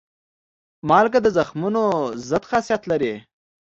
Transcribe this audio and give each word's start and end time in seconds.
مالګه 0.87 1.19
د 1.23 1.27
زخمونو 1.37 1.83
ضد 2.29 2.43
خاصیت 2.49 2.81
لري. 2.91 3.13